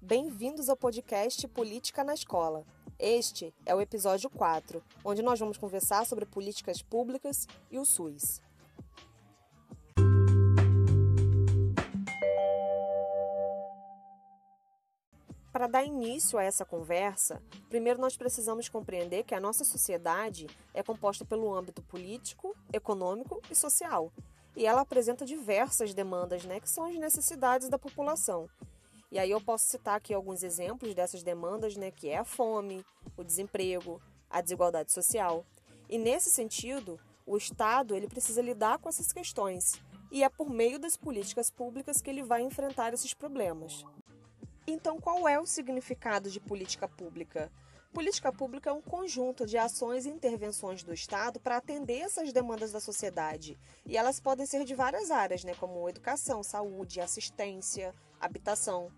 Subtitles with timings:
[0.00, 2.64] bem-vindos ao podcast Política na Escola.
[2.96, 8.40] Este é o episódio 4, onde nós vamos conversar sobre políticas públicas e o SUS.
[15.52, 20.80] Para dar início a essa conversa, primeiro nós precisamos compreender que a nossa sociedade é
[20.80, 24.12] composta pelo âmbito político, econômico e social.
[24.54, 28.48] E ela apresenta diversas demandas, né, que são as necessidades da população.
[29.14, 32.84] E aí eu posso citar aqui alguns exemplos dessas demandas, né, que é a fome,
[33.16, 35.46] o desemprego, a desigualdade social.
[35.88, 40.80] E nesse sentido, o Estado ele precisa lidar com essas questões, e é por meio
[40.80, 43.84] das políticas públicas que ele vai enfrentar esses problemas.
[44.66, 47.52] Então, qual é o significado de política pública?
[47.92, 52.72] Política pública é um conjunto de ações e intervenções do Estado para atender essas demandas
[52.72, 53.56] da sociedade.
[53.86, 58.90] E elas podem ser de várias áreas, né, como educação, saúde, assistência, habitação.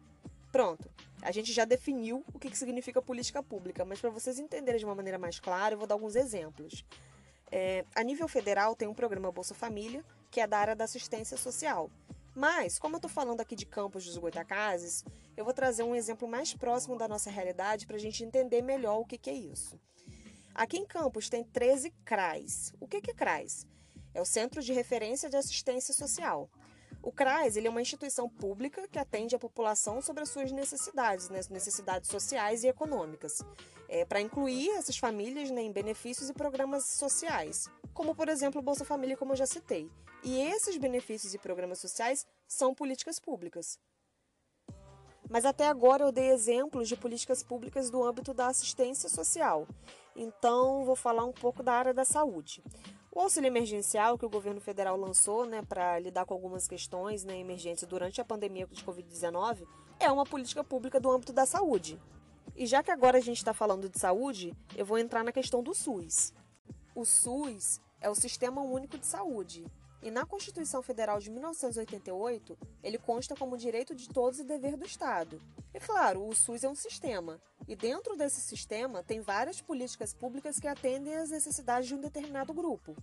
[0.57, 0.91] Pronto,
[1.21, 4.95] a gente já definiu o que significa política pública, mas para vocês entenderem de uma
[4.95, 6.83] maneira mais clara, eu vou dar alguns exemplos.
[7.53, 11.37] É, a nível federal, tem um programa Bolsa Família, que é da área da assistência
[11.37, 11.91] social.
[12.34, 15.05] Mas, como eu estou falando aqui de Campos dos Goitacazes,
[15.37, 19.01] eu vou trazer um exemplo mais próximo da nossa realidade para a gente entender melhor
[19.01, 19.79] o que, que é isso.
[20.55, 22.73] Aqui em Campos tem 13 CRAs.
[22.81, 23.67] O que, que é CRAs?
[24.15, 26.49] É o Centro de Referência de Assistência Social.
[27.07, 31.29] O CRAS ele é uma instituição pública que atende a população sobre as suas necessidades,
[31.29, 33.45] né, necessidades sociais e econômicas,
[33.89, 38.65] é, para incluir essas famílias né, em benefícios e programas sociais, como por exemplo o
[38.65, 39.89] Bolsa Família, como eu já citei.
[40.25, 43.79] E esses benefícios e programas sociais são políticas públicas.
[45.31, 49.69] Mas até agora eu dei exemplos de políticas públicas do âmbito da assistência social.
[50.17, 52.65] Então, vou falar um pouco da área da saúde.
[53.17, 57.38] O auxílio emergencial que o governo federal lançou né, para lidar com algumas questões né,
[57.38, 59.66] emergentes durante a pandemia de Covid-19
[59.99, 61.99] é uma política pública do âmbito da saúde.
[62.55, 65.62] E já que agora a gente está falando de saúde, eu vou entrar na questão
[65.62, 66.34] do SUS.
[66.94, 69.65] O SUS é o Sistema Único de Saúde.
[70.06, 74.87] E na Constituição Federal de 1988, ele consta como direito de todos e dever do
[74.87, 75.43] Estado.
[75.75, 80.61] E claro, o SUS é um sistema, e dentro desse sistema tem várias políticas públicas
[80.61, 82.94] que atendem às necessidades de um determinado grupo.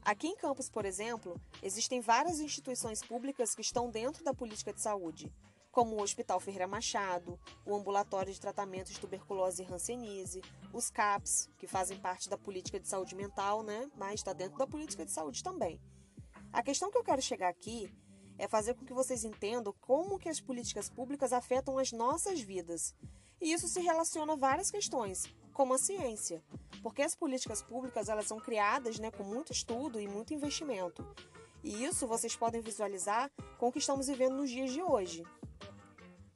[0.00, 4.80] Aqui em Campos, por exemplo, existem várias instituições públicas que estão dentro da política de
[4.80, 5.30] saúde,
[5.70, 10.40] como o Hospital Ferreira Machado, o Ambulatório de Tratamento de Tuberculose e Hanseníase,
[10.72, 13.90] os CAPS, que fazem parte da política de saúde mental, né?
[13.94, 15.78] mas está dentro da política de saúde também.
[16.52, 17.92] A questão que eu quero chegar aqui
[18.36, 22.94] é fazer com que vocês entendam como que as políticas públicas afetam as nossas vidas.
[23.40, 26.42] E isso se relaciona a várias questões, como a ciência,
[26.82, 31.06] porque as políticas públicas elas são criadas né, com muito estudo e muito investimento.
[31.62, 35.22] E isso vocês podem visualizar com o que estamos vivendo nos dias de hoje.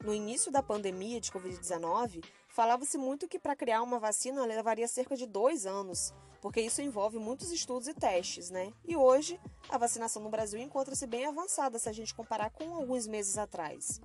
[0.03, 5.15] No início da pandemia de Covid-19, falava-se muito que para criar uma vacina levaria cerca
[5.15, 6.13] de dois anos,
[6.45, 8.71] porque isso envolve muitos estudos e testes, né?
[8.87, 13.07] E hoje, a vacinação no Brasil encontra-se bem avançada se a gente comparar com alguns
[13.07, 13.99] meses atrás.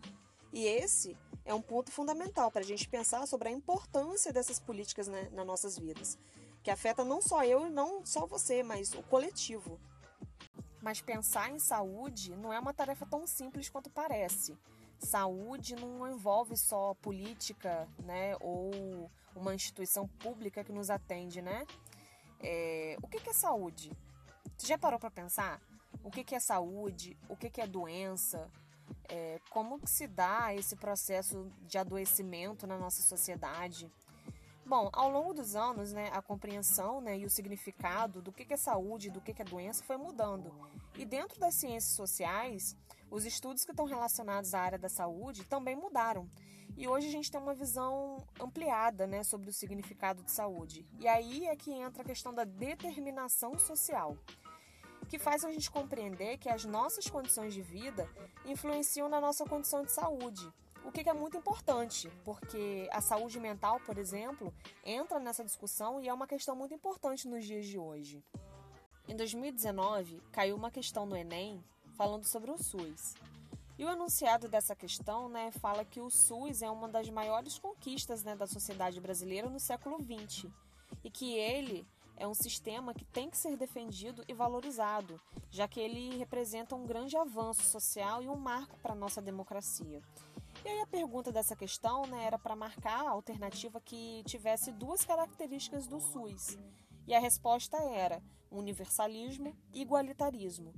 [0.51, 1.15] E esse
[1.45, 5.47] é um ponto fundamental para a gente pensar sobre a importância dessas políticas né, nas
[5.47, 6.19] nossas vidas,
[6.63, 9.79] que afeta não só eu e não só você, mas o coletivo.
[10.81, 14.57] Mas pensar em saúde não é uma tarefa tão simples quanto parece.
[14.99, 21.67] Saúde não envolve só política, né, ou uma instituição pública que nos atende, né?
[22.41, 23.93] É, o que, que é saúde?
[24.57, 25.61] Você já parou para pensar?
[26.03, 27.17] O que, que é saúde?
[27.29, 28.51] O que, que é doença?
[29.09, 33.91] É, como que se dá esse processo de adoecimento na nossa sociedade?
[34.65, 38.55] Bom, ao longo dos anos, né, a compreensão né, e o significado do que, que
[38.55, 40.55] é saúde, do que, que é doença foi mudando.
[40.97, 42.77] E dentro das ciências sociais,
[43.11, 46.29] os estudos que estão relacionados à área da saúde também mudaram.
[46.77, 50.87] E hoje a gente tem uma visão ampliada né, sobre o significado de saúde.
[50.99, 54.17] E aí é que entra a questão da determinação social,
[55.09, 58.09] que faz a gente compreender que as nossas condições de vida
[58.47, 60.51] influenciam na nossa condição de saúde.
[60.85, 66.09] O que é muito importante, porque a saúde mental, por exemplo, entra nessa discussão e
[66.09, 68.25] é uma questão muito importante nos dias de hoje.
[69.07, 71.63] Em 2019, caiu uma questão no Enem
[72.01, 73.15] falando sobre o SUS.
[73.79, 78.25] E o enunciado dessa questão né, fala que o SUS é uma das maiores conquistas
[78.25, 80.51] né, da sociedade brasileira no século XX
[81.05, 81.87] e que ele
[82.17, 85.21] é um sistema que tem que ser defendido e valorizado,
[85.51, 90.01] já que ele representa um grande avanço social e um marco para a nossa democracia.
[90.65, 95.05] E aí a pergunta dessa questão né, era para marcar a alternativa que tivesse duas
[95.05, 96.57] características do SUS.
[97.07, 100.73] E a resposta era universalismo e igualitarismo.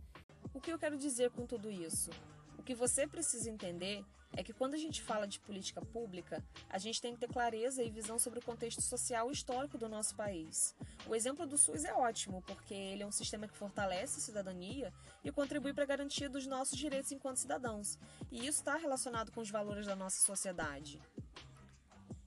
[0.63, 2.11] Que eu quero dizer com tudo isso?
[2.57, 4.05] O que você precisa entender
[4.37, 7.83] é que quando a gente fala de política pública, a gente tem que ter clareza
[7.83, 10.73] e visão sobre o contexto social e histórico do nosso país.
[11.09, 14.93] O exemplo do SUS é ótimo, porque ele é um sistema que fortalece a cidadania
[15.25, 17.99] e contribui para a garantia dos nossos direitos enquanto cidadãos.
[18.31, 21.01] E isso está relacionado com os valores da nossa sociedade.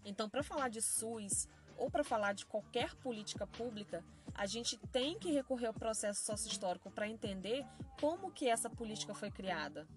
[0.03, 1.47] Então, para falar de SUS
[1.77, 4.03] ou para falar de qualquer política pública,
[4.35, 7.65] a gente tem que recorrer ao processo sócio-histórico para entender
[7.99, 9.87] como que essa política foi criada.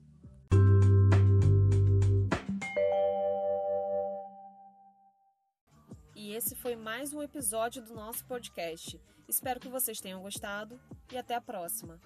[6.15, 9.01] E esse foi mais um episódio do nosso podcast.
[9.29, 10.81] Espero que vocês tenham gostado
[11.13, 12.01] e até a próxima.